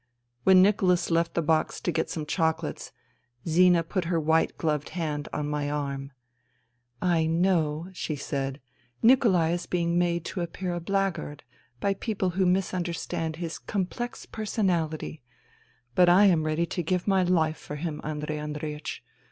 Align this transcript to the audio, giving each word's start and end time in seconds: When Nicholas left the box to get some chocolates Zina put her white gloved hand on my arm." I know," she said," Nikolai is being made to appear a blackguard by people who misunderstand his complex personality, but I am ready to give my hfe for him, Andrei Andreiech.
When 0.45 0.63
Nicholas 0.63 1.11
left 1.11 1.35
the 1.35 1.43
box 1.43 1.79
to 1.81 1.91
get 1.91 2.09
some 2.09 2.25
chocolates 2.25 2.91
Zina 3.47 3.83
put 3.83 4.05
her 4.05 4.19
white 4.19 4.57
gloved 4.57 4.89
hand 4.97 5.29
on 5.31 5.47
my 5.47 5.69
arm." 5.69 6.11
I 7.19 7.27
know," 7.27 7.87
she 7.93 8.15
said," 8.15 8.59
Nikolai 9.03 9.51
is 9.51 9.67
being 9.67 9.99
made 9.99 10.25
to 10.25 10.41
appear 10.41 10.73
a 10.73 10.79
blackguard 10.79 11.43
by 11.79 11.93
people 11.93 12.31
who 12.31 12.47
misunderstand 12.47 13.35
his 13.35 13.59
complex 13.59 14.25
personality, 14.25 15.21
but 15.93 16.09
I 16.09 16.25
am 16.25 16.45
ready 16.47 16.65
to 16.65 16.81
give 16.81 17.07
my 17.07 17.23
hfe 17.23 17.55
for 17.57 17.75
him, 17.75 18.01
Andrei 18.03 18.37
Andreiech. 18.37 19.01